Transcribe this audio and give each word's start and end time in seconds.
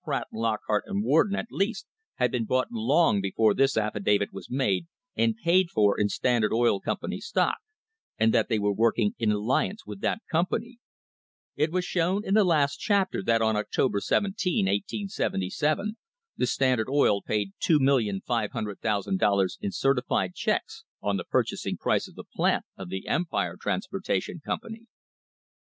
Pratt, 0.03 0.25
Lockhart 0.33 0.85
and 0.87 1.03
Warden, 1.03 1.35
at 1.35 1.51
least, 1.51 1.85
had 2.15 2.31
been 2.31 2.45
bought 2.45 2.69
long 2.71 3.21
before 3.21 3.53
this 3.53 3.77
affidavit 3.77 4.33
was 4.33 4.49
made, 4.49 4.87
and 5.15 5.37
paid 5.37 5.69
for 5.69 5.95
in 5.99 6.09
Standard 6.09 6.51
Oil 6.51 6.79
Com 6.81 6.97
pany 6.97 7.19
stock, 7.19 7.59
and 8.17 8.33
that 8.33 8.49
they 8.49 8.57
were 8.57 8.73
working 8.73 9.13
in 9.19 9.31
alliance 9.31 9.85
with 9.85 10.01
that 10.01 10.23
company. 10.31 10.79
It 11.55 11.71
was 11.71 11.85
shown 11.85 12.25
in 12.25 12.33
the 12.33 12.43
last 12.43 12.77
chapter 12.77 13.21
that 13.21 13.43
on 13.43 13.55
October 13.55 13.97
l 13.99 14.01
7> 14.01 14.31
l 14.43 14.73
%77, 14.91 15.37
tne 16.39 16.47
Standard 16.47 16.89
Oil 16.89 17.21
Company 17.21 17.53
paid 17.53 17.53
$2,500,000 17.75 19.57
in 19.61 19.69
certi 19.69 20.03
fied 20.09 20.33
checks 20.33 20.83
on 21.03 21.17
the 21.17 21.25
purchasing 21.25 21.77
price 21.77 22.07
of 22.07 22.15
the 22.15 22.23
plant 22.35 22.65
of 22.75 22.89
the 22.89 23.07
Empire 23.07 23.55
Transportation 23.55 24.41
Company. 24.43 24.87